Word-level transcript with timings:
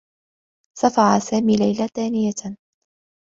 صفع 0.79 1.19
سامي 1.19 1.55
ليلى 1.55 1.87
ثانية. 1.95 2.57